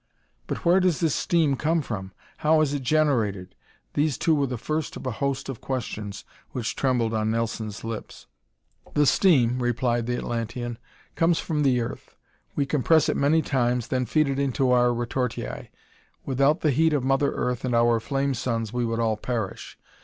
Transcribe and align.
"But 0.47 0.65
where 0.65 0.79
does 0.79 0.99
this 0.99 1.13
steam 1.13 1.55
come 1.55 1.83
from? 1.83 2.11
How 2.37 2.61
is 2.61 2.73
it 2.73 2.81
generated?" 2.81 3.53
These 3.93 4.17
two 4.17 4.33
were 4.33 4.47
the 4.47 4.57
first 4.57 4.97
of 4.97 5.05
a 5.05 5.11
host 5.11 5.47
of 5.47 5.61
questions 5.61 6.25
which 6.53 6.75
trembled 6.75 7.13
on 7.13 7.29
Nelson's 7.29 7.83
lips. 7.83 8.25
"The 8.95 9.05
steam," 9.05 9.61
replied 9.61 10.07
the 10.07 10.17
Atlantean, 10.17 10.79
"comes 11.13 11.37
from 11.37 11.61
the 11.61 11.79
earth. 11.81 12.15
We 12.55 12.65
compress 12.65 13.09
it 13.09 13.15
many 13.15 13.43
times, 13.43 13.89
then 13.89 14.07
feed 14.07 14.27
it 14.27 14.39
into 14.39 14.71
our 14.71 14.87
retortii. 14.91 15.67
Without 16.25 16.61
the 16.61 16.71
heat 16.71 16.93
of 16.93 17.03
Mother 17.03 17.33
Earth 17.33 17.63
and 17.63 17.75
our 17.75 17.99
flame 17.99 18.33
suns 18.33 18.73
we 18.73 18.83
would 18.83 18.99
all 18.99 19.17
perish. 19.17 19.77